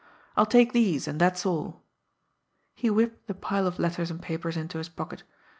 I'll 0.35 0.47
take 0.47 0.73
these, 0.73 1.07
and 1.07 1.21
that's 1.21 1.45
all." 1.45 1.83
He 2.73 2.89
whipped 2.89 3.27
the 3.27 3.35
pile 3.35 3.67
of 3.67 3.77
letters 3.77 4.09
and 4.09 4.19
papers 4.19 4.57
into 4.57 4.79
his 4.79 4.89
pocket. 4.89 5.21